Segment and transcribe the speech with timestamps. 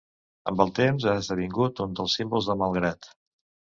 [0.51, 3.11] Amb el temps ha esdevingut uns dels símbols de Malgrat.